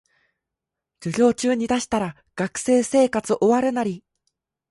[0.99, 4.03] 授業中に出したら学生生活終わるナリ